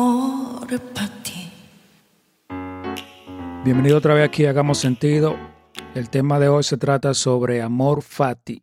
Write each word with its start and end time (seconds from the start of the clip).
amor 0.00 0.80
para. 0.94 1.10
Bienvenido 3.62 3.98
otra 3.98 4.14
vez 4.14 4.26
aquí 4.26 4.46
Hagamos 4.46 4.78
Sentido. 4.78 5.36
El 5.94 6.08
tema 6.08 6.40
de 6.40 6.48
hoy 6.48 6.62
se 6.62 6.78
trata 6.78 7.12
sobre 7.12 7.60
amor 7.60 8.00
fati. 8.02 8.62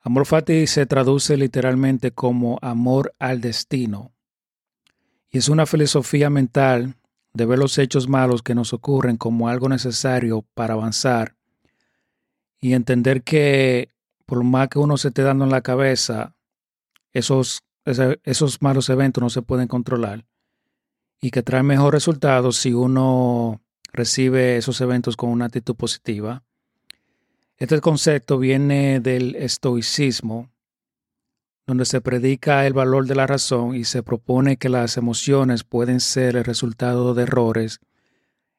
Amor 0.00 0.24
fati 0.24 0.68
se 0.68 0.86
traduce 0.86 1.36
literalmente 1.36 2.12
como 2.12 2.58
amor 2.62 3.12
al 3.18 3.40
destino. 3.40 4.12
Y 5.30 5.38
es 5.38 5.48
una 5.48 5.66
filosofía 5.66 6.30
mental 6.30 6.94
de 7.34 7.44
ver 7.44 7.58
los 7.58 7.76
hechos 7.76 8.08
malos 8.08 8.42
que 8.42 8.54
nos 8.54 8.72
ocurren 8.72 9.16
como 9.16 9.48
algo 9.48 9.68
necesario 9.68 10.44
para 10.54 10.74
avanzar 10.74 11.34
y 12.60 12.74
entender 12.74 13.24
que 13.24 13.90
por 14.26 14.44
más 14.44 14.68
que 14.68 14.78
uno 14.78 14.96
se 14.96 15.08
esté 15.08 15.22
dando 15.22 15.44
en 15.44 15.50
la 15.50 15.62
cabeza, 15.62 16.36
esos, 17.12 17.64
esos 17.84 18.62
malos 18.62 18.88
eventos 18.88 19.20
no 19.20 19.30
se 19.30 19.42
pueden 19.42 19.66
controlar 19.66 20.24
y 21.20 21.30
que 21.30 21.42
traen 21.42 21.66
mejor 21.66 21.94
resultados 21.94 22.56
si 22.56 22.72
uno 22.72 23.60
recibe 23.92 24.56
esos 24.56 24.80
eventos 24.80 25.16
con 25.16 25.30
una 25.30 25.46
actitud 25.46 25.74
positiva. 25.74 26.44
Este 27.56 27.80
concepto 27.80 28.38
viene 28.38 29.00
del 29.00 29.34
estoicismo, 29.34 30.50
donde 31.66 31.84
se 31.84 32.00
predica 32.00 32.66
el 32.66 32.72
valor 32.72 33.06
de 33.06 33.14
la 33.14 33.26
razón 33.26 33.74
y 33.74 33.84
se 33.84 34.02
propone 34.02 34.56
que 34.56 34.68
las 34.68 34.96
emociones 34.96 35.64
pueden 35.64 36.00
ser 36.00 36.36
el 36.36 36.44
resultado 36.44 37.14
de 37.14 37.24
errores 37.24 37.80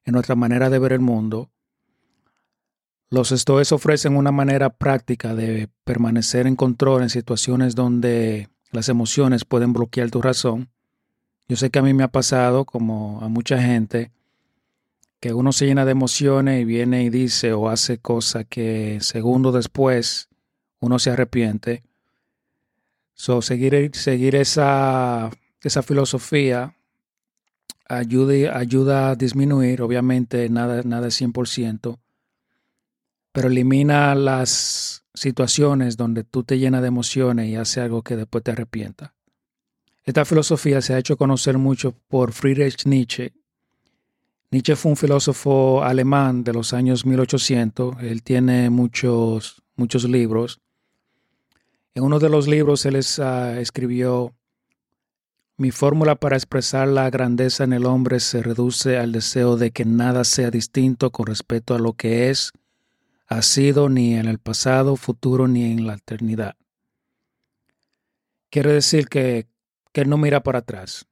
en 0.03 0.14
nuestra 0.14 0.36
manera 0.36 0.70
de 0.70 0.80
ver 0.80 0.94
el 0.94 1.00
mundo. 1.00 1.50
Los 3.09 3.31
estoes 3.31 3.72
ofrecen 3.72 4.16
una 4.16 4.31
manera 4.31 4.70
práctica 4.70 5.34
de 5.34 5.70
permanecer 5.84 6.45
en 6.45 6.55
control 6.55 7.02
en 7.02 7.09
situaciones 7.09 7.73
donde 7.73 8.50
las 8.72 8.89
emociones 8.89 9.45
pueden 9.45 9.73
bloquear 9.73 10.12
tu 10.12 10.22
razón. 10.22 10.70
Yo 11.50 11.58
sé 11.58 11.69
que 11.69 11.80
a 11.80 11.81
mí 11.81 11.94
me 11.94 12.03
ha 12.03 12.08
pasado, 12.08 12.64
como 12.64 13.19
a 13.22 13.28
mucha 13.28 13.61
gente, 13.61 14.11
que 15.19 15.33
uno 15.33 15.52
se 15.52 15.66
llena 15.66 15.83
de 15.83 15.92
emociones 15.92 16.61
y 16.61 16.66
viene 16.66 17.03
y 17.03 17.09
dice 17.09 17.52
o 17.52 17.67
hace 17.67 17.97
cosas 17.97 18.45
que 18.47 19.00
segundos 19.02 19.53
después 19.53 20.30
uno 20.80 20.97
se 20.97 21.09
arrepiente 21.09 21.83
So, 23.20 23.42
seguir, 23.42 23.92
seguir 23.95 24.33
esa, 24.36 25.30
filosofía 25.83 26.77
ayuda, 27.89 29.09
a 29.09 29.16
disminuir, 29.17 29.81
obviamente 29.81 30.47
nada, 30.47 30.83
nada 30.83 31.09
es 31.09 31.22
100%, 31.22 32.00
pero 33.33 33.50
elimina 33.50 34.16
las 34.16 35.03
situaciones 35.14 35.97
donde 35.97 36.23
tú 36.23 36.45
te 36.45 36.59
llenas 36.59 36.81
de 36.81 36.88
emociones 36.88 37.50
y 37.50 37.58
haces 37.58 37.80
algo 37.80 38.03
que 38.03 38.16
después 38.16 38.42
te 38.42 38.52
arrepienta. 38.52 39.14
Esta 40.03 40.25
filosofía 40.25 40.81
se 40.81 40.94
ha 40.94 40.97
hecho 40.97 41.17
conocer 41.17 41.58
mucho 41.58 41.94
por 42.08 42.31
Friedrich 42.31 42.86
Nietzsche. 42.86 43.33
Nietzsche 44.52 44.75
fue 44.75 44.92
un 44.92 44.97
filósofo 44.97 45.83
alemán 45.83 46.44
de 46.44 46.53
los 46.53 46.73
años 46.73 47.05
1800. 47.05 48.02
Él 48.02 48.23
tiene 48.23 48.70
muchos, 48.70 49.61
muchos 49.75 50.05
libros. 50.05 50.59
En 51.94 52.03
uno 52.03 52.20
de 52.20 52.30
los 52.30 52.47
libros 52.47 52.86
él 52.86 53.00
ah, 53.20 53.55
escribió, 53.59 54.33
mi 55.58 55.72
fórmula 55.72 56.16
para 56.16 56.38
expresar 56.38 56.88
la 56.88 57.09
grandeza 57.09 57.66
en 57.66 57.73
el 57.73 57.86
hombre 57.86 58.22
se 58.22 58.42
reduce 58.42 58.97
al 58.97 59.11
deseo 59.11 59.58
de 59.58 59.72
que 59.72 59.83
nada 59.83 60.23
sea 60.23 60.52
distinto 60.52 61.11
con 61.11 61.25
respecto 61.27 61.75
a 61.75 61.80
lo 61.80 61.92
que 61.92 62.30
es, 62.30 62.53
ha 63.27 63.42
sido 63.42 63.89
ni 63.89 64.16
en 64.16 64.27
el 64.27 64.39
pasado, 64.39 64.95
futuro, 64.95 65.50
ni 65.50 65.66
en 65.66 65.86
la 65.86 65.95
eternidad. 65.95 66.55
Quiere 68.50 68.72
decir 68.72 69.09
que, 69.09 69.48
que 69.92 70.02
él 70.02 70.09
no 70.09 70.18
mira 70.18 70.44
para 70.44 70.59
atrás. 70.59 71.08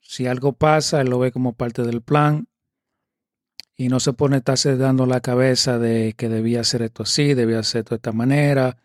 Si 0.00 0.26
algo 0.26 0.52
pasa, 0.52 1.00
él 1.00 1.10
lo 1.10 1.18
ve 1.18 1.32
como 1.32 1.54
parte 1.54 1.82
del 1.82 2.02
plan 2.02 2.48
y 3.76 3.88
no 3.88 4.00
se 4.00 4.12
pone 4.12 4.36
a 4.36 4.76
dando 4.76 5.06
la 5.06 5.20
cabeza 5.20 5.78
de 5.78 6.14
que 6.16 6.28
debía 6.28 6.60
hacer 6.60 6.82
esto 6.82 7.04
así, 7.04 7.34
debía 7.34 7.60
hacer 7.60 7.80
esto 7.80 7.94
de 7.94 7.96
esta 7.96 8.12
manera, 8.12 8.76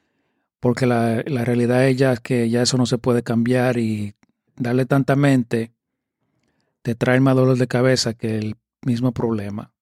porque 0.60 0.86
la, 0.86 1.22
realidad 1.24 1.88
es 1.88 2.20
que 2.22 2.50
ya 2.50 2.62
eso 2.62 2.78
no 2.78 2.86
se 2.86 2.98
puede 2.98 3.24
cambiar 3.24 3.78
y 3.78 4.16
darle 4.56 4.86
tanta 4.86 5.16
mente 5.16 5.74
te 6.82 6.96
trae 6.96 7.20
más 7.20 7.36
dolor 7.36 7.58
de 7.58 7.68
cabeza 7.68 8.14
que 8.14 8.38
el 8.38 8.56
mismo 8.84 9.12
problema. 9.12 9.74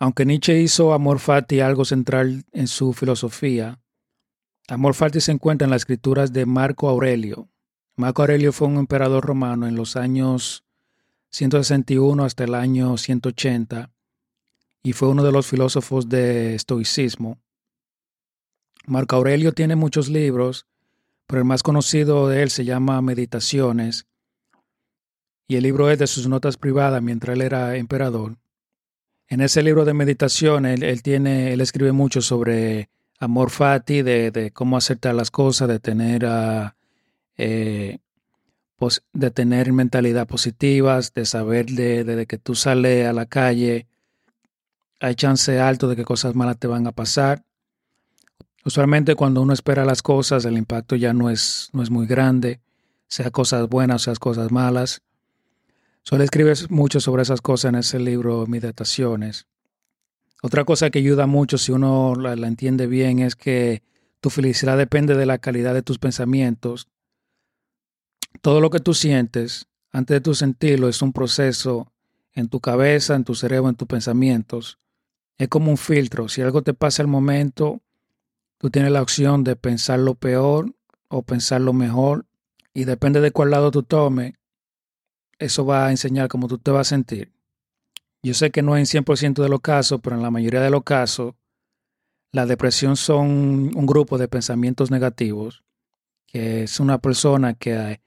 Aunque 0.00 0.26
Nietzsche 0.26 0.60
hizo 0.60 0.92
Amor 0.92 1.20
Fati 1.20 1.60
algo 1.60 1.84
central 1.84 2.44
en 2.50 2.66
su 2.66 2.92
filosofía, 2.92 3.80
Amor 4.68 4.94
Fati 4.94 5.20
se 5.20 5.30
encuentra 5.30 5.66
en 5.66 5.70
las 5.70 5.82
escrituras 5.82 6.32
de 6.32 6.44
Marco 6.44 6.88
Aurelio. 6.88 7.48
Marco 8.02 8.22
Aurelio 8.22 8.52
fue 8.52 8.66
un 8.66 8.78
emperador 8.78 9.24
romano 9.24 9.68
en 9.68 9.76
los 9.76 9.94
años 9.94 10.64
161 11.30 12.24
hasta 12.24 12.42
el 12.42 12.56
año 12.56 12.96
180 12.96 13.92
y 14.82 14.92
fue 14.92 15.08
uno 15.08 15.22
de 15.22 15.30
los 15.30 15.46
filósofos 15.46 16.08
de 16.08 16.56
estoicismo. 16.56 17.38
Marco 18.86 19.14
Aurelio 19.14 19.52
tiene 19.52 19.76
muchos 19.76 20.08
libros, 20.08 20.66
pero 21.28 21.42
el 21.42 21.44
más 21.44 21.62
conocido 21.62 22.26
de 22.26 22.42
él 22.42 22.50
se 22.50 22.64
llama 22.64 23.00
Meditaciones, 23.02 24.08
y 25.46 25.54
el 25.54 25.62
libro 25.62 25.88
es 25.88 26.00
de 26.00 26.08
sus 26.08 26.26
notas 26.26 26.56
privadas 26.56 27.00
mientras 27.00 27.36
él 27.36 27.42
era 27.42 27.76
emperador. 27.76 28.36
En 29.28 29.40
ese 29.40 29.62
libro 29.62 29.84
de 29.84 29.94
meditaciones, 29.94 30.82
él, 30.82 31.04
tiene, 31.04 31.52
él 31.52 31.60
escribe 31.60 31.92
mucho 31.92 32.20
sobre 32.20 32.90
amor 33.20 33.50
fati, 33.50 34.02
de, 34.02 34.50
cómo 34.52 34.76
aceptar 34.76 35.14
las 35.14 35.30
cosas, 35.30 35.68
de 35.68 35.78
tener, 35.78 36.24
uh, 36.24 36.70
eh, 37.36 37.98
de 39.12 39.30
tener 39.30 39.72
mentalidad 39.72 40.26
positivas, 40.26 41.14
de 41.14 41.24
saber 41.24 41.66
de, 41.66 42.26
que 42.26 42.38
tú 42.38 42.54
sales 42.54 43.06
a 43.06 43.12
la 43.12 43.26
calle, 43.26 43.86
hay 45.00 45.14
chance 45.14 45.60
alto 45.60 45.88
de 45.88 45.96
que 45.96 46.04
cosas 46.04 46.34
malas 46.34 46.58
te 46.58 46.66
van 46.66 46.86
a 46.86 46.92
pasar. 46.92 47.44
Usualmente 48.64 49.14
cuando 49.14 49.42
uno 49.42 49.52
espera 49.52 49.84
las 49.84 50.02
cosas, 50.02 50.44
el 50.44 50.56
impacto 50.56 50.96
ya 50.96 51.12
no 51.12 51.30
es, 51.30 51.68
no 51.72 51.82
es 51.82 51.90
muy 51.90 52.06
grande, 52.06 52.60
sea 53.08 53.30
cosas 53.30 53.68
buenas, 53.68 54.02
sea 54.02 54.14
cosas 54.14 54.50
malas. 54.50 55.02
Solo 56.02 56.24
escribes 56.24 56.70
mucho 56.70 57.00
sobre 57.00 57.22
esas 57.22 57.40
cosas 57.40 57.70
en 57.70 57.74
ese 57.76 57.98
libro, 58.00 58.46
Meditaciones. 58.46 59.46
Otra 60.42 60.64
cosa 60.64 60.90
que 60.90 60.98
ayuda 60.98 61.26
mucho 61.26 61.56
si 61.56 61.70
uno 61.70 62.14
la 62.16 62.48
entiende 62.48 62.88
bien 62.88 63.20
es 63.20 63.36
que 63.36 63.82
tu 64.20 64.30
felicidad 64.30 64.76
depende 64.76 65.14
de 65.14 65.26
la 65.26 65.38
calidad 65.38 65.74
de 65.74 65.82
tus 65.82 65.98
pensamientos. 65.98 66.88
Todo 68.40 68.60
lo 68.60 68.70
que 68.70 68.80
tú 68.80 68.94
sientes, 68.94 69.66
antes 69.92 70.16
de 70.16 70.20
tu 70.20 70.34
sentirlo, 70.34 70.88
es 70.88 71.02
un 71.02 71.12
proceso 71.12 71.92
en 72.32 72.48
tu 72.48 72.60
cabeza, 72.60 73.14
en 73.14 73.24
tu 73.24 73.34
cerebro, 73.34 73.68
en 73.68 73.76
tus 73.76 73.88
pensamientos. 73.88 74.78
Es 75.38 75.48
como 75.48 75.70
un 75.70 75.76
filtro. 75.76 76.28
Si 76.28 76.40
algo 76.40 76.62
te 76.62 76.74
pasa 76.74 77.02
al 77.02 77.08
momento, 77.08 77.82
Tú 78.62 78.70
tienes 78.70 78.92
la 78.92 79.02
opción 79.02 79.42
de 79.42 79.56
pensar 79.56 79.98
lo 79.98 80.14
peor 80.14 80.72
o 81.08 81.22
pensar 81.22 81.60
lo 81.60 81.72
mejor 81.72 82.26
y 82.72 82.84
depende 82.84 83.20
de 83.20 83.32
cuál 83.32 83.50
lado 83.50 83.72
tú 83.72 83.82
tomes, 83.82 84.34
eso 85.40 85.66
va 85.66 85.88
a 85.88 85.90
enseñar 85.90 86.28
cómo 86.28 86.46
tú 86.46 86.58
te 86.58 86.70
vas 86.70 86.86
a 86.86 86.90
sentir. 86.90 87.32
Yo 88.22 88.34
sé 88.34 88.52
que 88.52 88.62
no 88.62 88.76
es 88.76 88.94
en 88.94 89.04
100% 89.04 89.42
de 89.42 89.48
los 89.48 89.62
casos, 89.62 89.98
pero 90.00 90.14
en 90.14 90.22
la 90.22 90.30
mayoría 90.30 90.60
de 90.60 90.70
los 90.70 90.84
casos, 90.84 91.34
la 92.30 92.46
depresión 92.46 92.94
son 92.94 93.76
un 93.76 93.84
grupo 93.84 94.16
de 94.16 94.28
pensamientos 94.28 94.92
negativos, 94.92 95.64
que 96.28 96.62
es 96.62 96.78
una 96.78 96.98
persona 96.98 97.54
que, 97.54 98.00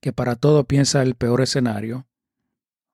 que 0.00 0.12
para 0.12 0.36
todo 0.36 0.64
piensa 0.64 1.02
el 1.02 1.14
peor 1.14 1.40
escenario. 1.40 2.06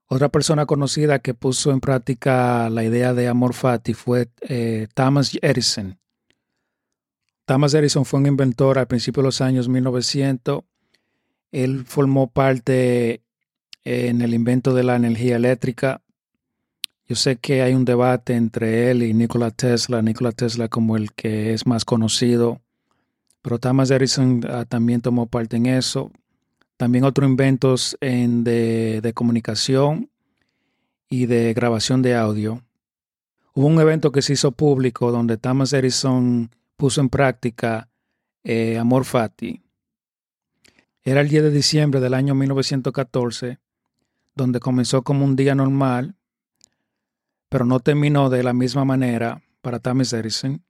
Otra 0.07 0.29
persona 0.29 0.67
conocida 0.67 1.21
que 1.21 1.35
puso 1.35 1.71
en 1.71 1.81
práctica 1.81 2.69
la 2.69 2.85
idea 2.85 3.15
de 3.15 3.29
amor 3.29 3.55
fati 3.55 3.95
fue 3.95 4.29
eh, 4.43 4.89
Thomas 4.95 5.39
Edison. 5.41 5.99
Thomas 7.47 7.75
Edison 7.75 8.05
fue 8.05 8.21
un 8.21 8.27
inventor 8.27 8.79
al 8.79 8.87
principio 8.87 9.23
de 9.23 9.29
los 9.29 9.41
años 9.41 9.69
1900. 9.69 10.65
Él 11.51 11.85
formó 11.87 12.31
parte 12.31 13.23
en 13.85 14.23
el 14.23 14.35
invento 14.35 14.75
de 14.75 14.85
la 14.85 14.97
energía 14.97 15.37
eléctrica. 15.37 16.03
Yo 17.09 17.17
sé 17.17 17.37
que 17.37 17.63
hay 17.63 17.75
un 17.75 17.85
debate 17.85 18.35
entre 18.35 18.91
él 18.91 19.03
y 19.03 19.13
Nikola 19.13 19.51
Tesla, 19.51 20.03
Nikola 20.03 20.33
Tesla 20.33 20.69
como 20.69 20.97
el 20.97 21.13
que 21.13 21.53
es 21.53 21.67
más 21.67 21.85
conocido, 21.85 22.61
pero 23.43 23.59
Thomas 23.59 23.91
Edison 23.91 24.41
ah, 24.49 24.65
también 24.65 25.01
tomó 25.01 25.27
parte 25.27 25.57
en 25.57 25.67
eso. 25.67 26.11
También 26.83 27.05
otros 27.05 27.31
inventos 27.31 27.97
en 28.01 28.43
de, 28.43 29.13
comunicación 29.15 30.11
y 31.09 31.27
de 31.27 31.55
grabación 31.55 32.03
de 32.03 32.17
audio. 32.17 32.61
Hubo 33.55 33.69
un 33.69 33.81
evento 33.81 34.11
que 34.11 34.21
se 34.21 34.33
hizo 34.33 34.51
público 34.51 35.13
donde 35.13 35.37
Thomas 35.37 35.73
Edison 35.75 36.51
puso 36.77 37.01
en 37.01 37.09
práctica 37.09 37.89
eh, 38.43 38.79
Amor 38.79 39.05
Fati. 39.05 39.63
Era 41.05 41.21
el 41.21 41.29
10 41.29 41.45
de 41.45 41.51
diciembre 41.53 42.01
del 42.01 42.15
año 42.15 42.35
1914, 42.35 43.61
donde 44.35 44.59
comenzó 44.59 45.03
como 45.03 45.25
un 45.25 45.37
día 45.37 45.55
normal, 45.55 46.17
pero 47.49 47.65
no 47.65 47.79
terminó 47.79 48.29
de 48.29 48.43
la 48.43 48.55
misma 48.55 48.85
manera 48.85 49.41
para 49.61 49.79
Thomas 49.79 50.13
Edison. 50.13 50.65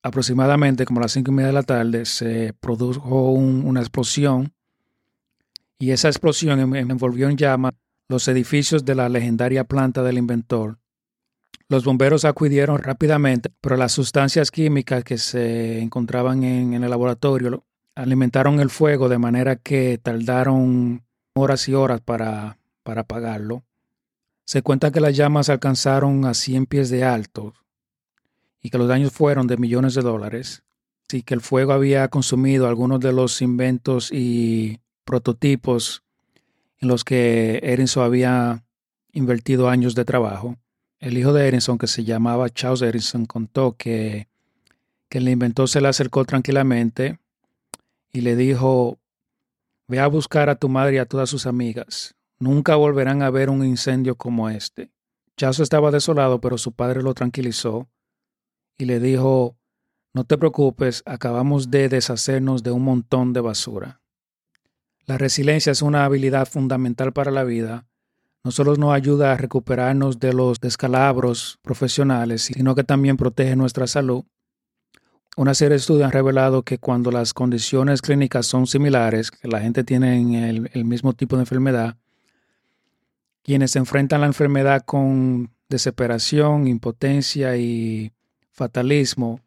Aproximadamente 0.00 0.84
como 0.84 1.00
a 1.00 1.02
las 1.02 1.12
cinco 1.12 1.32
y 1.32 1.34
media 1.34 1.48
de 1.48 1.54
la 1.54 1.64
tarde 1.64 2.04
se 2.04 2.54
produjo 2.60 3.32
una 3.32 3.80
explosión 3.80 4.53
y 5.78 5.90
esa 5.90 6.08
explosión 6.08 6.60
em- 6.60 6.74
em- 6.74 6.90
envolvió 6.90 7.28
en 7.28 7.36
llamas 7.36 7.74
los 8.08 8.28
edificios 8.28 8.84
de 8.84 8.94
la 8.94 9.08
legendaria 9.08 9.64
planta 9.64 10.02
del 10.02 10.18
inventor. 10.18 10.78
Los 11.68 11.84
bomberos 11.84 12.24
acudieron 12.24 12.78
rápidamente, 12.78 13.50
pero 13.60 13.76
las 13.76 13.92
sustancias 13.92 14.50
químicas 14.50 15.02
que 15.02 15.18
se 15.18 15.80
encontraban 15.80 16.44
en, 16.44 16.74
en 16.74 16.84
el 16.84 16.90
laboratorio 16.90 17.64
alimentaron 17.94 18.60
el 18.60 18.70
fuego 18.70 19.08
de 19.08 19.18
manera 19.18 19.56
que 19.56 19.98
tardaron 19.98 21.04
horas 21.34 21.68
y 21.68 21.74
horas 21.74 22.00
para, 22.00 22.58
para 22.82 23.02
apagarlo. 23.02 23.64
Se 24.44 24.62
cuenta 24.62 24.90
que 24.90 25.00
las 25.00 25.16
llamas 25.16 25.48
alcanzaron 25.48 26.24
a 26.26 26.34
100 26.34 26.66
pies 26.66 26.90
de 26.90 27.04
alto 27.04 27.54
y 28.62 28.70
que 28.70 28.78
los 28.78 28.88
daños 28.88 29.12
fueron 29.12 29.46
de 29.46 29.56
millones 29.56 29.94
de 29.94 30.02
dólares. 30.02 30.62
Y 31.12 31.22
que 31.22 31.34
el 31.34 31.42
fuego 31.42 31.72
había 31.72 32.08
consumido 32.08 32.66
algunos 32.66 32.98
de 32.98 33.12
los 33.12 33.40
inventos 33.40 34.10
y 34.10 34.80
prototipos 35.04 36.02
en 36.78 36.88
los 36.88 37.04
que 37.04 37.60
Edison 37.62 38.04
había 38.04 38.64
invertido 39.12 39.68
años 39.68 39.94
de 39.94 40.04
trabajo. 40.04 40.56
El 41.00 41.18
hijo 41.18 41.32
de 41.32 41.48
Edison, 41.48 41.78
que 41.78 41.86
se 41.86 42.04
llamaba 42.04 42.50
Charles 42.50 42.82
Edison, 42.82 43.26
contó 43.26 43.76
que, 43.76 44.28
que 45.08 45.18
el 45.18 45.28
inventor 45.28 45.68
se 45.68 45.80
le 45.80 45.88
acercó 45.88 46.24
tranquilamente 46.24 47.18
y 48.12 48.22
le 48.22 48.36
dijo, 48.36 48.98
ve 49.86 50.00
a 50.00 50.06
buscar 50.06 50.48
a 50.48 50.56
tu 50.56 50.68
madre 50.68 50.96
y 50.96 50.98
a 50.98 51.06
todas 51.06 51.28
sus 51.28 51.46
amigas. 51.46 52.14
Nunca 52.38 52.76
volverán 52.76 53.22
a 53.22 53.30
ver 53.30 53.50
un 53.50 53.64
incendio 53.64 54.16
como 54.16 54.48
este. 54.48 54.90
Charles 55.36 55.60
estaba 55.60 55.90
desolado, 55.90 56.40
pero 56.40 56.58
su 56.58 56.72
padre 56.72 57.02
lo 57.02 57.14
tranquilizó 57.14 57.88
y 58.78 58.84
le 58.84 59.00
dijo, 59.00 59.56
no 60.12 60.24
te 60.24 60.38
preocupes, 60.38 61.02
acabamos 61.06 61.70
de 61.70 61.88
deshacernos 61.88 62.62
de 62.62 62.70
un 62.70 62.82
montón 62.82 63.32
de 63.32 63.40
basura. 63.40 64.00
La 65.06 65.18
resiliencia 65.18 65.72
es 65.72 65.82
una 65.82 66.04
habilidad 66.04 66.46
fundamental 66.46 67.12
para 67.12 67.30
la 67.30 67.44
vida. 67.44 67.86
No 68.42 68.50
solo 68.50 68.74
nos 68.76 68.94
ayuda 68.94 69.32
a 69.32 69.36
recuperarnos 69.36 70.18
de 70.18 70.32
los 70.32 70.60
descalabros 70.60 71.58
profesionales, 71.62 72.42
sino 72.42 72.74
que 72.74 72.84
también 72.84 73.16
protege 73.16 73.56
nuestra 73.56 73.86
salud. 73.86 74.24
Una 75.36 75.54
serie 75.54 75.70
de 75.70 75.76
estudios 75.76 76.06
han 76.06 76.12
revelado 76.12 76.62
que 76.62 76.78
cuando 76.78 77.10
las 77.10 77.34
condiciones 77.34 78.00
clínicas 78.00 78.46
son 78.46 78.66
similares, 78.66 79.30
la 79.42 79.60
gente 79.60 79.84
tiene 79.84 80.48
el, 80.48 80.70
el 80.72 80.84
mismo 80.84 81.12
tipo 81.12 81.36
de 81.36 81.42
enfermedad, 81.42 81.96
quienes 83.42 83.76
enfrentan 83.76 84.22
la 84.22 84.26
enfermedad 84.26 84.82
con 84.86 85.50
desesperación, 85.68 86.66
impotencia 86.66 87.56
y 87.56 88.12
fatalismo 88.52 89.40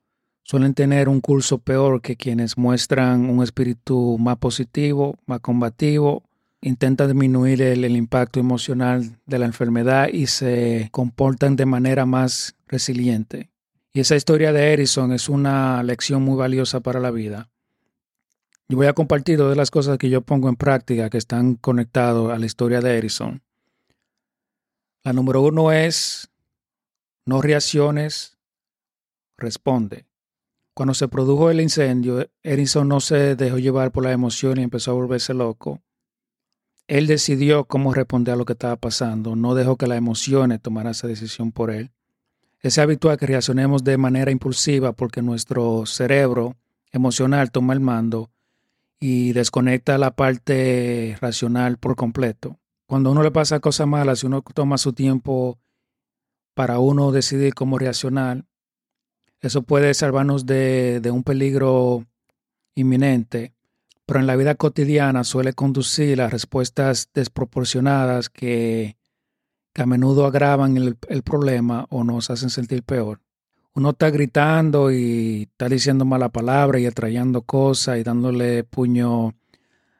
suelen 0.47 0.73
tener 0.73 1.09
un 1.09 1.19
curso 1.19 1.57
peor 1.57 2.01
que 2.01 2.15
quienes 2.15 2.57
muestran 2.57 3.29
un 3.29 3.43
espíritu 3.43 4.17
más 4.17 4.37
positivo, 4.37 5.19
más 5.25 5.41
combativo, 5.41 6.23
intentan 6.61 7.07
disminuir 7.07 7.61
el, 7.61 7.83
impacto 7.97 8.39
emocional 8.39 9.19
de 9.25 9.39
la 9.39 9.45
enfermedad 9.45 10.07
y 10.07 10.27
se 10.27 10.87
comportan 10.91 11.57
de 11.57 11.65
manera 11.65 12.05
más 12.05 12.55
resiliente. 12.65 13.51
Y 13.91 13.99
esa 13.99 14.15
historia 14.15 14.53
de 14.53 14.73
Edison 14.73 15.11
es 15.11 15.27
una 15.27 15.83
lección 15.83 16.23
muy 16.23 16.37
valiosa 16.37 16.79
para 16.79 17.01
la 17.01 17.11
vida. 17.11 17.49
Yo 18.69 18.77
voy 18.77 18.87
a 18.87 18.93
compartir 18.93 19.37
dos 19.37 19.57
las 19.57 19.69
cosas 19.69 19.97
que 19.97 20.09
yo 20.09 20.21
pongo 20.21 20.47
en 20.47 20.55
práctica 20.55 21.09
que 21.09 21.17
están 21.17 21.55
conectadas 21.55 22.31
a 22.31 22.39
la 22.39 22.45
historia 22.45 22.79
de 22.79 22.97
Edison. 22.97 23.41
La 25.03 25.11
número 25.11 25.41
uno 25.41 25.73
es 25.73 26.29
no 27.25 27.41
reacciones, 27.41 28.37
responde. 29.37 30.06
Cuando 30.77 30.93
se 30.93 31.07
produjo 31.07 31.49
el 31.49 31.59
incendio, 31.59 32.29
Edison 32.43 32.87
no 32.87 32.99
se 32.99 33.35
dejó 33.35 33.57
llevar 33.57 33.91
por 33.91 34.03
la 34.03 34.11
emoción 34.11 34.59
y 34.59 34.61
empezó 34.61 34.91
a 34.91 34.93
volverse 34.93 35.33
loco. 35.33 35.81
Él 36.85 37.07
decidió 37.07 37.65
cómo 37.65 37.95
responder 37.95 38.35
a 38.35 38.37
lo 38.37 38.45
que 38.45 38.53
estaba 38.53 38.75
pasando, 38.75 39.35
no 39.35 39.55
dejó 39.55 39.75
que 39.77 39.87
las 39.87 39.97
emociones 39.97 40.61
tomaran 40.61 40.91
esa 40.91 41.07
decisión 41.07 41.51
por 41.51 41.71
él. 41.71 41.89
Es 42.61 42.77
habitual 42.77 43.17
que 43.17 43.25
reaccionemos 43.25 43.83
de 43.83 43.97
manera 43.97 44.29
impulsiva 44.29 44.91
porque 44.91 45.23
nuestro 45.23 45.87
cerebro 45.87 46.55
emocional 46.91 47.49
toma 47.49 47.73
el 47.73 47.79
mando 47.79 48.29
y 48.99 49.33
desconecta 49.33 49.97
la 49.97 50.11
parte 50.11 51.17
racional 51.19 51.77
por 51.79 51.95
completo. 51.95 52.59
Cuando 52.85 53.09
a 53.09 53.13
uno 53.13 53.23
le 53.23 53.31
pasa 53.31 53.59
cosas 53.59 53.87
malas, 53.87 54.19
si 54.19 54.27
uno 54.27 54.43
toma 54.53 54.77
su 54.77 54.93
tiempo 54.93 55.57
para 56.53 56.77
uno 56.77 57.11
decidir 57.11 57.55
cómo 57.55 57.79
reaccionar, 57.79 58.45
eso 59.41 59.61
puede 59.61 59.93
salvarnos 59.93 60.45
de, 60.45 60.99
de 61.01 61.11
un 61.11 61.23
peligro 61.23 62.05
inminente, 62.75 63.53
pero 64.05 64.19
en 64.19 64.27
la 64.27 64.35
vida 64.35 64.55
cotidiana 64.55 65.23
suele 65.23 65.53
conducir 65.53 66.21
a 66.21 66.29
respuestas 66.29 67.09
desproporcionadas 67.13 68.29
que, 68.29 68.97
que 69.73 69.81
a 69.81 69.85
menudo 69.85 70.25
agravan 70.25 70.77
el, 70.77 70.97
el, 71.09 71.23
problema 71.23 71.85
o 71.89 72.03
nos 72.03 72.29
hacen 72.29 72.49
sentir 72.49 72.83
peor. 72.83 73.21
Uno 73.73 73.91
está 73.91 74.09
gritando 74.09 74.91
y 74.91 75.49
está 75.51 75.69
diciendo 75.69 76.03
mala 76.03 76.29
palabra 76.29 76.79
y 76.79 76.85
atrayendo 76.85 77.43
cosas 77.43 77.99
y 77.99 78.03
dándole 78.03 78.63
puño 78.63 79.35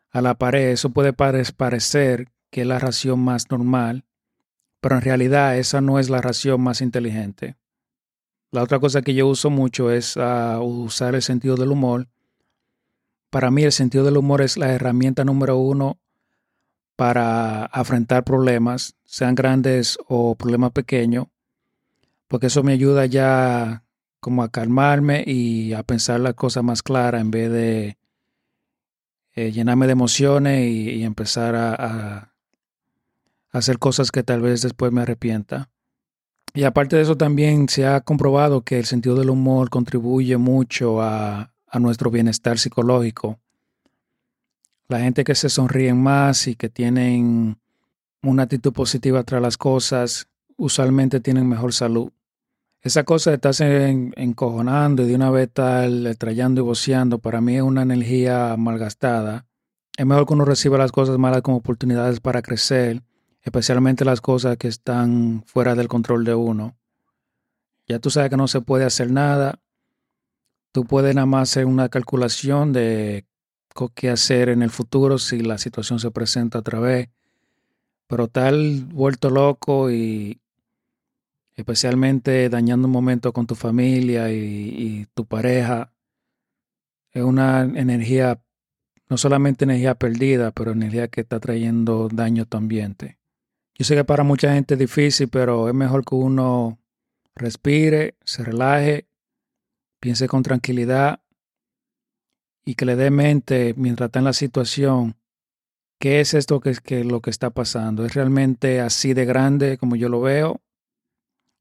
a 0.10 0.22
la 0.22 0.36
pared. 0.36 0.70
Eso 0.70 0.90
puede 0.90 1.14
parecer 1.14 2.30
que 2.50 2.62
es 2.62 2.68
la 2.68 2.80
ración 2.80 3.20
más 3.20 3.52
normal, 3.52 4.06
pero 4.82 4.96
en 4.96 5.02
realidad 5.02 5.58
esa 5.58 5.82
no 5.82 6.00
es 6.00 6.10
la 6.10 6.22
ración 6.22 6.62
más 6.62 6.82
inteligente. 6.82 7.56
La 8.52 8.64
otra 8.64 8.80
cosa 8.80 9.02
que 9.02 9.14
yo 9.14 9.28
uso 9.28 9.50
mucho 9.50 9.92
es 9.92 10.16
uh, 10.16 10.60
usar 10.62 11.16
el 11.16 11.22
sentido 11.22 11.56
del 11.56 11.72
humor. 11.72 12.08
Para 13.30 13.52
mí 13.52 13.64
el 13.64 13.72
sentido 13.72 14.06
del 14.06 14.18
humor 14.18 14.42
es 14.42 14.58
la 14.58 14.72
herramienta 14.72 15.26
número 15.26 15.58
uno 15.58 16.00
para 16.96 17.66
afrontar 17.66 18.24
problemas, 18.24 18.96
sean 19.06 19.36
grandes 19.36 19.98
o 20.08 20.36
problemas 20.36 20.72
pequeños, 20.72 21.28
porque 22.28 22.48
eso 22.48 22.64
me 22.64 22.74
ayuda 22.74 23.06
ya 23.06 23.84
como 24.20 24.44
a 24.44 24.50
calmarme 24.50 25.24
y 25.26 25.74
a 25.74 25.84
pensar 25.84 26.20
las 26.20 26.34
cosas 26.34 26.64
más 26.64 26.82
claras 26.82 27.22
en 27.22 27.32
vez 27.32 27.52
de 27.52 27.98
eh, 29.36 29.52
llenarme 29.52 29.86
de 29.86 29.92
emociones 29.92 30.68
y, 30.68 31.04
empezar 31.04 31.56
a, 31.56 32.34
hacer 33.52 33.78
cosas 33.78 34.12
que 34.12 34.24
tal 34.24 34.42
vez 34.42 34.64
después 34.64 34.92
me 34.92 35.02
arrepienta. 35.02 35.70
Y 36.58 36.64
aparte 36.64 36.96
de 36.96 37.04
eso 37.04 37.16
también 37.16 37.70
se 37.70 37.86
ha 37.86 38.02
comprobado 38.02 38.64
que 38.64 38.80
el 38.80 38.86
sentido 38.86 39.16
del 39.16 39.30
humor 39.30 39.70
contribuye 39.70 40.38
mucho 40.38 41.04
a, 41.04 41.52
nuestro 41.80 42.10
bienestar 42.10 42.58
psicológico. 42.58 43.38
La 44.88 45.02
gente 45.02 45.24
que 45.24 45.36
se 45.36 45.50
sonríen 45.50 46.02
más 46.02 46.48
y 46.48 46.56
que 46.56 46.68
tienen 46.68 47.60
una 48.24 48.42
actitud 48.42 48.74
positiva 48.74 49.24
tras 49.24 49.40
las 49.40 49.56
cosas, 49.56 50.30
usualmente 50.56 51.20
tienen 51.20 51.48
mejor 51.48 51.74
salud. 51.74 52.10
Esa 52.82 53.04
cosa 53.04 53.30
de 53.30 53.36
estarse 53.36 53.90
en, 53.90 54.12
encojonando 54.16 55.04
y 55.04 55.10
de 55.10 55.14
una 55.14 55.30
vez 55.30 55.50
estar 55.50 55.88
trayendo 56.18 56.62
y 56.62 56.64
voceando, 56.64 57.20
para 57.20 57.40
mí 57.40 57.58
es 57.58 57.62
una 57.62 57.84
energía 57.84 58.56
malgastada. 58.58 59.46
Es 59.96 60.08
mejor 60.08 60.26
que 60.26 60.34
uno 60.34 60.44
reciba 60.44 60.80
las 60.80 60.92
cosas 60.92 61.20
malas 61.20 61.44
como 61.44 61.58
oportunidades 61.58 62.20
para 62.20 62.42
crecer 62.42 63.04
especialmente 63.48 64.04
las 64.04 64.20
cosas 64.20 64.58
que 64.58 64.68
están 64.68 65.42
fuera 65.46 65.74
del 65.74 65.88
control 65.88 66.26
de 66.26 66.36
uno. 66.36 66.76
Ya 67.88 67.98
tú 68.00 68.10
sabes 68.10 68.30
que 68.30 68.36
no 68.36 68.50
se 68.50 68.60
puede 68.60 68.84
hacer 68.84 69.10
nada. 69.10 69.62
Tú 70.74 70.84
puedes 70.84 71.16
nada 71.16 71.26
más 71.26 71.50
hacer 71.50 71.66
una 71.66 71.88
calculación 71.88 72.74
de 72.74 73.26
qué 73.96 74.10
hacer 74.10 74.50
en 74.50 74.64
el 74.64 74.70
futuro 74.70 75.18
si 75.18 75.40
la 75.40 75.58
situación 75.58 75.98
se 75.98 76.12
presenta 76.12 76.60
otra 76.60 76.82
vez. 76.82 77.10
Pero 78.08 78.28
tal 78.28 78.84
vuelto 78.84 79.30
loco 79.30 79.92
y 79.92 80.42
especialmente 81.56 82.50
dañando 82.50 82.88
un 82.88 82.92
momento 82.92 83.32
con 83.32 83.48
tu 83.48 83.56
familia 83.56 84.30
y, 84.30 84.36
y 84.38 85.06
tu 85.14 85.26
pareja, 85.26 85.94
es 87.14 87.24
una 87.24 87.62
energía, 87.62 88.42
no 89.08 89.16
solamente 89.16 89.64
energía 89.64 89.96
perdida, 89.96 90.52
pero 90.52 90.72
energía 90.72 91.08
que 91.08 91.22
está 91.22 91.40
trayendo 91.40 92.10
daño 92.12 92.44
a 92.44 92.46
tu 92.46 92.58
ambiente. 92.58 93.18
Yo 93.78 93.86
sé 93.86 93.96
que 93.96 94.04
para 94.04 94.24
mucha 94.24 94.54
gente 94.54 94.74
es 94.74 94.80
difícil, 94.80 95.28
pero 95.28 95.68
es 95.68 95.76
mejor 95.76 96.04
que 96.04 96.16
uno 96.16 96.80
respire, 97.36 98.16
se 98.24 98.44
relaje, 98.44 99.08
piense 100.00 100.28
con 100.28 100.42
tranquilidad 100.42 101.22
y 102.66 102.74
que 102.74 102.86
le 102.86 102.96
dé 102.96 103.12
mente 103.12 103.76
mientras 103.78 104.08
está 104.08 104.20
en 104.20 104.26
la 104.26 104.34
situación. 104.34 105.16
¿Qué 106.00 106.22
es 106.22 106.34
esto 106.34 106.60
que, 106.60 106.74
que 106.76 107.04
lo 107.04 107.22
que 107.22 107.30
está 107.30 107.52
pasando? 107.52 108.04
¿Es 108.04 108.16
realmente 108.16 108.82
así 108.82 109.14
de 109.14 109.26
grande 109.26 109.78
como 109.78 109.96
yo 109.96 110.10
lo 110.10 110.22
veo? 110.22 110.62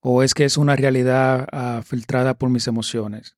¿O 0.01 0.23
es 0.23 0.33
que 0.33 0.45
es 0.45 0.57
una 0.57 0.75
realidad 0.75 1.49
uh, 1.53 1.83
filtrada 1.83 2.35
por 2.35 2.49
mis 2.49 2.67
emociones? 2.67 3.37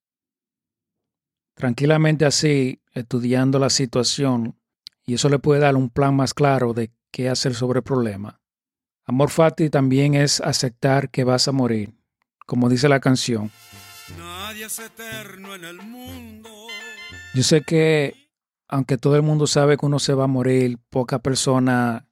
Tranquilamente 1.55 2.25
así, 2.25 2.81
estudiando 2.93 3.59
la 3.59 3.71
situación, 3.71 4.57
y 5.05 5.15
eso 5.15 5.29
le 5.29 5.41
puede 5.41 5.61
dar 5.61 5.75
un 5.75 5.91
plan 5.91 6.15
más 6.15 6.35
claro 6.35 6.75
de 6.75 6.93
qué 7.11 7.29
hacer 7.29 7.55
sobre 7.55 7.79
el 7.79 7.85
problema. 7.85 8.41
Amor 9.09 9.31
fati 9.31 9.71
también 9.71 10.15
es 10.15 10.43
aceptar 10.43 11.09
que 11.09 11.25
vas 11.25 11.49
a 11.49 11.53
morir, 11.53 11.95
como 12.45 12.69
dice 12.69 12.91
la 12.91 13.01
canción. 13.01 13.51
Nadie 14.19 14.67
es 14.67 14.79
eterno 14.79 15.55
en 15.55 15.65
el 15.65 15.79
mundo. 15.79 16.51
Yo 17.33 17.43
sé 17.43 17.63
que 17.63 18.15
aunque 18.69 18.99
todo 18.99 19.17
el 19.17 19.23
mundo 19.23 19.47
sabe 19.47 19.79
que 19.79 19.87
uno 19.87 19.99
se 19.99 20.13
va 20.13 20.25
a 20.25 20.27
morir, 20.27 20.79
pocas 20.91 21.21
personas 21.21 22.05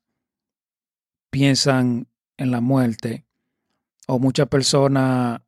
piensan 1.28 2.08
en 2.38 2.50
la 2.50 2.62
muerte 2.62 3.26
o 4.08 4.18
muchas 4.18 4.48
personas 4.48 5.42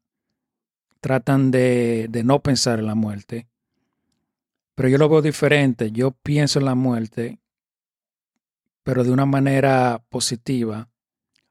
tratan 1.01 1.51
de, 1.51 2.09
de, 2.11 2.25
no 2.25 2.43
pensar 2.43 2.79
en 2.79 2.87
la 2.89 2.95
muerte. 2.95 3.49
Pero 4.75 4.91
yo 4.91 4.99
lo 4.99 5.09
veo 5.09 5.23
diferente. 5.23 5.93
Yo 5.93 6.11
pienso 6.11 6.59
en 6.59 6.67
la 6.67 6.75
muerte, 6.75 7.41
pero 8.83 9.03
de 9.03 9.13
una 9.13 9.25
manera 9.25 10.05
positiva. 10.11 10.91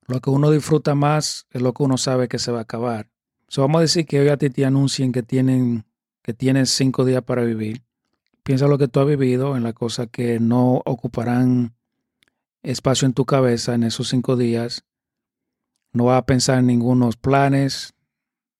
Lo 0.07 0.21
que 0.21 0.29
uno 0.29 0.51
disfruta 0.51 0.95
más 0.95 1.47
es 1.51 1.61
lo 1.61 1.73
que 1.73 1.83
uno 1.83 1.97
sabe 1.97 2.27
que 2.27 2.39
se 2.39 2.51
va 2.51 2.59
a 2.59 2.61
acabar. 2.63 3.09
So, 3.49 3.61
vamos 3.61 3.79
a 3.79 3.81
decir 3.81 4.05
que 4.05 4.19
hoy 4.19 4.29
a 4.29 4.37
ti 4.37 4.49
te 4.49 4.65
anuncien 4.65 5.11
que 5.11 5.21
tienen, 5.21 5.85
que 6.21 6.33
tienes 6.33 6.69
cinco 6.69 7.05
días 7.05 7.23
para 7.23 7.43
vivir. 7.43 7.83
Piensa 8.43 8.67
lo 8.67 8.77
que 8.77 8.87
tú 8.87 9.01
has 9.01 9.07
vivido, 9.07 9.57
en 9.57 9.63
las 9.63 9.73
cosas 9.73 10.07
que 10.09 10.39
no 10.39 10.81
ocuparán 10.85 11.75
espacio 12.63 13.05
en 13.05 13.13
tu 13.13 13.25
cabeza 13.25 13.75
en 13.75 13.83
esos 13.83 14.09
cinco 14.09 14.35
días. 14.35 14.85
No 15.91 16.05
vas 16.05 16.19
a 16.19 16.25
pensar 16.25 16.59
en 16.59 16.67
ningunos 16.67 17.17
planes. 17.17 17.93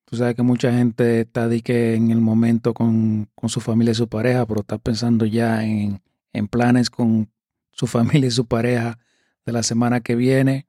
Tú 0.06 0.16
sabes 0.16 0.36
que 0.36 0.44
mucha 0.44 0.72
gente 0.72 1.22
está 1.22 1.46
en 1.46 2.12
el 2.12 2.22
momento 2.22 2.74
con, 2.74 3.30
con, 3.36 3.50
su 3.50 3.60
familia 3.60 3.92
y 3.92 3.96
su 3.96 4.08
pareja, 4.08 4.46
pero 4.46 4.62
está 4.62 4.78
pensando 4.78 5.26
ya 5.26 5.64
en, 5.64 6.02
en 6.34 6.48
planes 6.48 6.90
con 6.90 7.30
su 7.72 7.88
familia 7.88 8.28
y 8.28 8.32
su 8.32 8.46
pareja 8.46 9.00
de 9.46 9.52
la 9.52 9.64
semana 9.64 10.02
que 10.02 10.16
viene. 10.16 10.68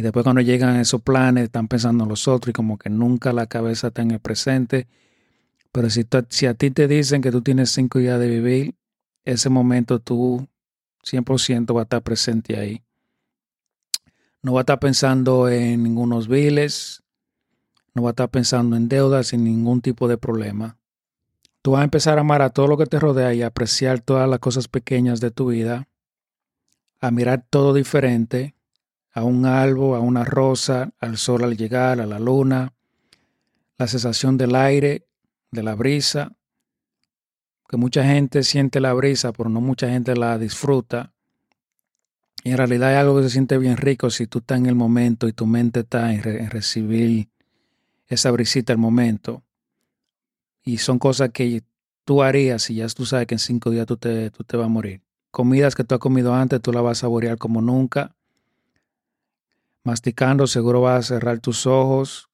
Y 0.00 0.02
después 0.02 0.24
cuando 0.24 0.40
llegan 0.40 0.76
esos 0.76 1.02
planes, 1.02 1.44
están 1.44 1.68
pensando 1.68 2.04
en 2.04 2.10
los 2.10 2.26
otros 2.26 2.50
y 2.50 2.52
como 2.52 2.78
que 2.78 2.88
nunca 2.88 3.32
la 3.32 3.46
cabeza 3.46 3.88
está 3.88 4.02
en 4.02 4.12
el 4.12 4.18
presente 4.18 4.88
pero 5.72 5.88
si, 5.88 6.06
si 6.30 6.46
a 6.46 6.54
ti 6.54 6.70
te 6.70 6.88
dicen 6.88 7.22
que 7.22 7.30
tú 7.30 7.42
tienes 7.42 7.70
cinco 7.70 7.98
días 7.98 8.18
de 8.18 8.28
vivir, 8.28 8.74
ese 9.24 9.50
momento 9.50 10.00
tú 10.00 10.48
100% 11.04 11.74
va 11.74 11.80
a 11.80 11.82
estar 11.84 12.02
presente 12.02 12.58
ahí. 12.58 12.82
No 14.42 14.54
va 14.54 14.60
a 14.60 14.62
estar 14.62 14.80
pensando 14.80 15.48
en 15.48 15.82
ningunos 15.82 16.26
biles, 16.26 17.02
no 17.94 18.02
va 18.02 18.10
a 18.10 18.12
estar 18.12 18.30
pensando 18.30 18.76
en 18.76 18.88
deudas 18.88 19.28
sin 19.28 19.44
ningún 19.44 19.80
tipo 19.80 20.08
de 20.08 20.18
problema. 20.18 20.78
Tú 21.62 21.72
vas 21.72 21.82
a 21.82 21.84
empezar 21.84 22.18
a 22.18 22.22
amar 22.22 22.42
a 22.42 22.50
todo 22.50 22.66
lo 22.66 22.78
que 22.78 22.86
te 22.86 22.98
rodea 22.98 23.34
y 23.34 23.42
a 23.42 23.48
apreciar 23.48 24.00
todas 24.00 24.28
las 24.28 24.38
cosas 24.38 24.66
pequeñas 24.66 25.20
de 25.20 25.30
tu 25.30 25.48
vida, 25.48 25.88
a 27.00 27.10
mirar 27.10 27.46
todo 27.48 27.74
diferente, 27.74 28.54
a 29.12 29.24
un 29.24 29.46
árbol, 29.46 29.96
a 29.96 30.00
una 30.00 30.24
rosa, 30.24 30.92
al 31.00 31.16
sol 31.16 31.44
al 31.44 31.56
llegar, 31.56 32.00
a 32.00 32.06
la 32.06 32.18
luna, 32.18 32.72
la 33.78 33.86
sensación 33.86 34.36
del 34.36 34.54
aire 34.54 35.06
de 35.50 35.62
la 35.62 35.74
brisa, 35.74 36.36
que 37.68 37.76
mucha 37.76 38.04
gente 38.04 38.42
siente 38.42 38.80
la 38.80 38.92
brisa, 38.92 39.32
pero 39.32 39.48
no 39.48 39.60
mucha 39.60 39.88
gente 39.88 40.16
la 40.16 40.38
disfruta. 40.38 41.12
Y 42.42 42.50
en 42.50 42.56
realidad 42.56 42.92
es 42.92 42.98
algo 42.98 43.16
que 43.16 43.24
se 43.24 43.30
siente 43.30 43.58
bien 43.58 43.76
rico 43.76 44.10
si 44.10 44.26
tú 44.26 44.38
estás 44.38 44.58
en 44.58 44.66
el 44.66 44.74
momento 44.74 45.28
y 45.28 45.32
tu 45.32 45.46
mente 45.46 45.80
está 45.80 46.12
en, 46.12 46.50
recibir 46.50 47.28
esa 48.08 48.30
brisita 48.30 48.72
al 48.72 48.78
momento. 48.78 49.44
Y 50.64 50.78
son 50.78 50.98
cosas 50.98 51.30
que 51.30 51.62
tú 52.04 52.22
harías 52.22 52.68
y 52.70 52.76
ya 52.76 52.88
tú 52.88 53.06
sabes 53.06 53.26
que 53.26 53.36
en 53.36 53.38
cinco 53.38 53.70
días 53.70 53.86
tú 53.86 53.96
te, 53.96 54.30
tú 54.30 54.42
te 54.42 54.56
vas 54.56 54.66
a 54.66 54.68
morir. 54.68 55.02
Comidas 55.30 55.76
que 55.76 55.84
tú 55.84 55.94
has 55.94 56.00
comido 56.00 56.34
antes, 56.34 56.60
tú 56.60 56.72
las 56.72 56.82
vas 56.82 56.98
a 56.98 57.00
saborear 57.02 57.38
como 57.38 57.62
nunca. 57.62 58.16
Masticando, 59.90 60.46
seguro 60.46 60.82
vas 60.82 61.06
a 61.06 61.14
cerrar 61.14 61.40
tus 61.40 61.66
ojos 61.66 62.28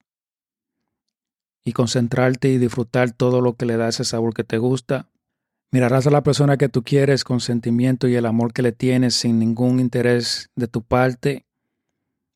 y 1.65 1.73
concentrarte 1.73 2.49
y 2.49 2.59
disfrutar 2.59 3.13
todo 3.13 3.41
lo 3.41 3.55
que 3.55 3.65
le 3.65 3.77
da 3.77 3.87
ese 3.87 4.03
sabor 4.03 4.35
que 4.35 4.43
te 4.43 4.59
gusta. 4.59 5.09
Mirarás 5.71 6.05
a 6.05 6.11
la 6.11 6.21
persona 6.21 6.57
que 6.57 6.69
tú 6.69 6.83
quieres 6.83 7.23
con 7.23 7.39
sentimiento 7.39 8.07
y 8.07 8.13
el 8.13 8.27
amor 8.27 8.53
que 8.53 8.61
le 8.61 8.73
tienes 8.73 9.15
sin 9.15 9.39
ningún 9.39 9.79
interés 9.79 10.51
de 10.55 10.67
tu 10.67 10.83
parte. 10.83 11.47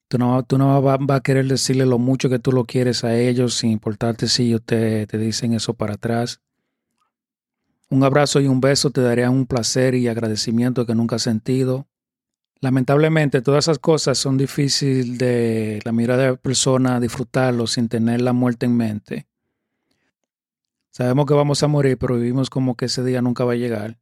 Tú 0.07 0.17
no, 0.17 0.41
tú 0.41 0.57
no 0.57 0.81
vas 0.81 0.97
va 1.07 1.15
a 1.17 1.21
querer 1.21 1.45
decirle 1.45 1.85
lo 1.85 1.99
mucho 1.99 2.27
que 2.27 2.39
tú 2.39 2.51
lo 2.51 2.65
quieres 2.65 3.03
a 3.03 3.15
ellos 3.15 3.53
sin 3.53 3.69
importarte 3.69 4.27
si 4.27 4.47
ellos 4.47 4.63
te, 4.65 5.05
te 5.05 5.19
dicen 5.19 5.53
eso 5.53 5.75
para 5.75 5.93
atrás. 5.93 6.41
Un 7.91 8.03
abrazo 8.03 8.39
y 8.39 8.47
un 8.47 8.59
beso 8.59 8.89
te 8.89 9.01
darían 9.01 9.33
un 9.33 9.45
placer 9.45 9.93
y 9.93 10.07
agradecimiento 10.07 10.87
que 10.87 10.95
nunca 10.95 11.17
has 11.17 11.21
sentido. 11.21 11.85
Lamentablemente 12.61 13.41
todas 13.41 13.65
esas 13.65 13.79
cosas 13.79 14.19
son 14.19 14.37
difíciles 14.37 15.17
de 15.17 15.79
la 15.83 15.91
mirada 15.91 16.21
de 16.21 16.29
la 16.29 16.35
persona 16.35 16.99
disfrutarlo 16.99 17.65
sin 17.65 17.89
tener 17.89 18.21
la 18.21 18.33
muerte 18.33 18.67
en 18.67 18.77
mente. 18.77 19.27
Sabemos 20.91 21.25
que 21.25 21.33
vamos 21.33 21.63
a 21.63 21.67
morir, 21.67 21.97
pero 21.97 22.17
vivimos 22.17 22.51
como 22.51 22.77
que 22.77 22.85
ese 22.85 23.03
día 23.03 23.19
nunca 23.23 23.45
va 23.45 23.53
a 23.53 23.55
llegar. 23.55 23.97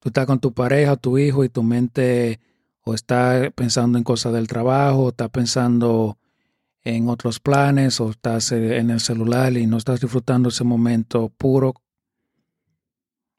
Tú 0.00 0.10
estás 0.10 0.26
con 0.26 0.38
tu 0.38 0.52
pareja, 0.52 0.96
tu 0.96 1.16
hijo 1.16 1.44
y 1.44 1.48
tu 1.48 1.62
mente 1.62 2.40
o 2.84 2.92
está 2.92 3.50
pensando 3.54 3.96
en 3.96 4.04
cosas 4.04 4.34
del 4.34 4.48
trabajo, 4.48 5.04
o 5.04 5.08
estás 5.08 5.30
pensando 5.30 6.18
en 6.82 7.08
otros 7.08 7.40
planes 7.40 8.00
o 8.00 8.10
estás 8.10 8.52
en 8.52 8.90
el 8.90 9.00
celular 9.00 9.56
y 9.56 9.66
no 9.66 9.78
estás 9.78 10.00
disfrutando 10.00 10.50
ese 10.50 10.64
momento 10.64 11.30
puro. 11.38 11.74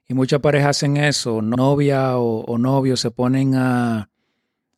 Y 0.07 0.15
muchas 0.15 0.39
parejas 0.39 0.77
hacen 0.77 0.97
eso, 0.97 1.43
novia 1.43 2.17
o 2.17 2.57
novio 2.57 2.97
se 2.97 3.11
ponen 3.11 3.53
a 3.55 4.09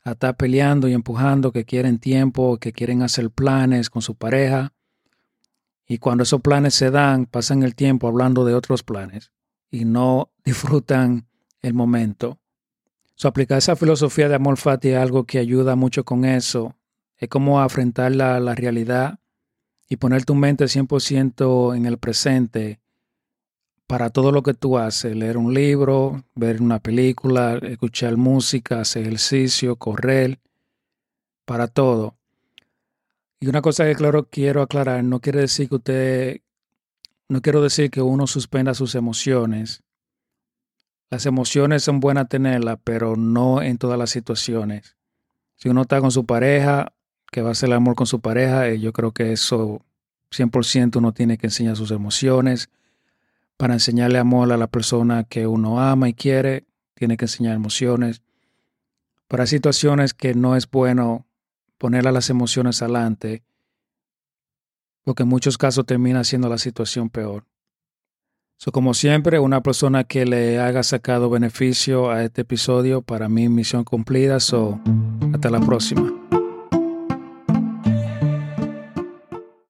a 0.06 0.12
estar 0.12 0.38
peleando 0.38 0.88
y 0.88 0.94
empujando, 0.94 1.52
que 1.52 1.66
quieren 1.66 1.98
tiempo, 1.98 2.58
que 2.58 2.72
quieren 2.72 3.02
hacer 3.02 3.32
planes 3.32 3.90
con 3.90 4.04
su 4.04 4.16
pareja. 4.16 4.72
Y 5.88 5.98
cuando 5.98 6.24
esos 6.24 6.42
planes 6.42 6.76
se 6.76 6.92
dan, 6.92 7.26
pasan 7.26 7.64
el 7.64 7.76
tiempo 7.76 8.08
hablando 8.08 8.46
de 8.46 8.54
otros 8.54 8.84
planes 8.84 9.32
y 9.72 9.84
no 9.84 10.32
disfrutan 10.46 11.28
el 11.62 11.74
momento. 11.74 12.40
So, 13.16 13.28
aplicar 13.28 13.58
esa 13.58 13.76
filosofía 13.76 14.30
de 14.30 14.36
amor 14.36 14.58
fati 14.58 14.90
es 14.90 14.98
algo 14.98 15.26
que 15.26 15.40
ayuda 15.40 15.76
mucho 15.76 16.06
con 16.06 16.24
eso. 16.24 16.76
Es 17.18 17.28
como 17.28 17.60
afrontar 17.60 18.14
la, 18.16 18.40
la 18.40 18.54
realidad 18.54 19.20
y 19.90 19.96
poner 19.96 20.24
tu 20.24 20.36
mente 20.36 20.66
100% 20.66 21.76
en 21.76 21.86
el 21.88 21.98
presente 21.98 22.80
para 23.88 24.10
todo 24.10 24.32
lo 24.32 24.42
que 24.42 24.54
tú 24.54 24.78
haces, 24.78 25.16
leer 25.16 25.38
un 25.38 25.54
libro, 25.54 26.24
ver 26.34 26.62
una 26.62 26.80
película, 26.80 27.60
escuchar 27.62 28.18
música, 28.18 28.82
hacer 28.82 29.04
ejercicio, 29.04 29.76
correr, 29.76 30.40
para 31.46 31.68
todo. 31.68 32.16
Y 33.40 33.48
una 33.48 33.62
cosa 33.62 33.86
que 33.86 33.96
claro 33.96 34.28
quiero 34.30 34.62
aclarar, 34.62 35.04
no 35.04 35.20
quiere 35.20 35.42
decir 35.42 35.70
que 35.70 35.76
usted, 35.76 36.42
no 37.30 37.42
quiero 37.42 37.62
decir 37.62 37.92
que 37.92 38.02
uno 38.02 38.26
suspenda 38.26 38.74
sus 38.74 38.96
emociones. 38.96 39.84
Las 41.12 41.28
emociones 41.28 41.84
son 41.84 42.00
buenas 42.00 42.28
tenerlas, 42.28 42.80
pero 42.84 43.16
no 43.16 43.62
en 43.62 43.78
todas 43.78 44.00
las 44.00 44.10
situaciones. 44.10 44.98
Si 45.58 45.70
uno 45.70 45.84
está 45.84 46.02
con 46.02 46.12
su 46.12 46.26
pareja, 46.26 46.94
que 47.32 47.44
va 47.44 47.50
a 47.50 47.52
hacer 47.52 47.70
el 47.70 47.74
amor 47.74 47.96
con 47.96 48.08
su 48.08 48.20
pareja, 48.20 48.68
eh, 48.68 48.80
yo 48.80 48.94
creo 48.94 49.12
que 49.12 49.32
eso 49.32 49.86
100% 50.32 50.98
uno 50.98 51.14
tiene 51.14 51.38
que 51.38 51.48
enseñar 51.48 51.76
sus 51.76 51.92
emociones 51.92 52.70
para 53.58 53.74
enseñarle 53.74 54.20
amor 54.20 54.52
a 54.52 54.58
la 54.58 54.68
persona 54.68 55.24
que 55.24 55.48
uno 55.48 55.80
ama 55.80 56.10
y 56.10 56.14
quiere, 56.14 56.66
tiene 56.94 57.18
que 57.18 57.26
enseñar 57.26 57.56
emociones. 57.56 58.22
Para 59.28 59.48
situaciones 59.48 60.14
que 60.14 60.34
no 60.34 60.56
es 60.56 60.70
bueno 60.70 61.26
poner 61.78 62.08
a 62.08 62.12
las 62.12 62.30
emociones 62.30 62.82
adelante, 62.82 63.44
porque 65.04 65.24
en 65.24 65.30
muchos 65.30 65.58
casos 65.58 65.86
termina 65.86 66.24
siendo 66.24 66.50
la 66.50 66.58
situación 66.58 67.10
peor. 67.10 67.46
So, 68.58 68.72
como 68.72 68.94
siempre, 68.94 69.40
una 69.40 69.62
persona 69.62 70.06
que 70.06 70.26
le 70.26 70.60
haga 70.60 70.82
sacado 70.84 71.30
beneficio 71.30 72.10
a 72.10 72.24
este 72.24 72.42
episodio, 72.42 73.02
para 73.02 73.28
mí 73.28 73.50
misión 73.50 73.84
cumplida. 73.84 74.40
So, 74.40 74.80
hasta 75.34 75.50
la 75.50 75.60
próxima. 75.60 76.14